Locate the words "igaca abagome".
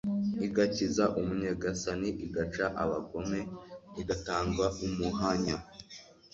2.25-3.39